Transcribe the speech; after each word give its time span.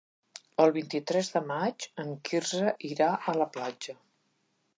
El 0.63 0.71
vint-i-tres 0.77 1.29
de 1.35 1.41
maig 1.51 1.87
en 2.05 2.09
Quirze 2.31 2.73
irà 2.93 3.11
a 3.15 3.37
la 3.43 3.49
platja. 3.59 3.99